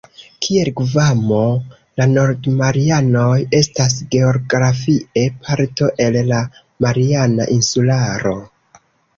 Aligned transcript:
Kiel 0.43 0.69
Gvamo, 0.77 1.41
la 2.01 2.07
Nord-Marianoj 2.13 3.35
estas 3.59 3.97
geografie 4.15 5.27
parto 5.45 5.91
el 6.07 6.19
la 6.33 6.41
Mariana 6.87 7.51
insularo. 7.59 8.35